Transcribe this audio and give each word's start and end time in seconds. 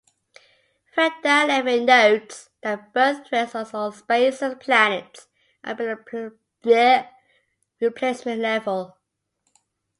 Fredda 0.95 1.45
Leving 1.63 1.85
notes 1.85 2.49
that 2.63 2.91
birthrates 2.91 3.53
on 3.53 3.67
all 3.79 3.91
Spacer 3.91 4.55
planets 4.55 5.27
are 5.63 5.75
below 5.75 6.33
replacement 7.79 8.41
level. 8.41 8.97